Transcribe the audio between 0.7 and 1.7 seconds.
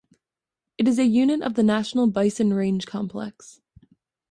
It is a unit of the